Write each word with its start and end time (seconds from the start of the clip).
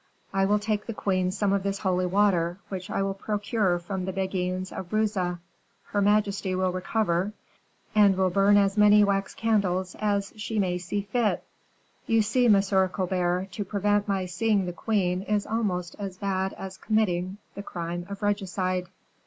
I 0.33 0.45
will 0.45 0.57
take 0.57 0.87
the 0.87 0.95
queen 0.95 1.29
some 1.29 1.53
of 1.53 1.61
this 1.61 1.77
holy 1.77 2.07
water, 2.07 2.57
which 2.69 2.89
I 2.89 3.03
will 3.03 3.13
procure 3.13 3.77
from 3.77 4.05
the 4.05 4.11
Beguines 4.11 4.71
of 4.71 4.89
Bruges; 4.89 5.15
her 5.83 6.01
majesty 6.01 6.55
will 6.55 6.71
recover, 6.71 7.33
and 7.93 8.15
will 8.17 8.31
burn 8.31 8.57
as 8.57 8.79
many 8.79 9.03
wax 9.03 9.35
candles 9.35 9.93
as 9.99 10.33
she 10.35 10.57
may 10.57 10.79
see 10.79 11.03
fit. 11.03 11.43
You 12.07 12.23
see, 12.23 12.47
Monsieur 12.47 12.87
Colbert, 12.87 13.49
to 13.51 13.63
prevent 13.63 14.07
my 14.07 14.25
seeing 14.25 14.65
the 14.65 14.73
queen 14.73 15.21
is 15.21 15.45
almost 15.45 15.95
as 15.99 16.17
bad 16.17 16.53
as 16.53 16.77
committing 16.77 17.37
the 17.53 17.61
crime 17.61 18.07
of 18.09 18.23
regicide." 18.23 18.87